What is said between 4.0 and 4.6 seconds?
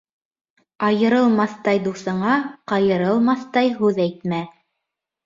әйтмә.